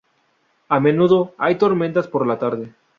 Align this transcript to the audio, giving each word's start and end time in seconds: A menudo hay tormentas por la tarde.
A 0.67 0.79
menudo 0.79 1.35
hay 1.37 1.59
tormentas 1.59 2.07
por 2.07 2.25
la 2.25 2.39
tarde. 2.39 2.73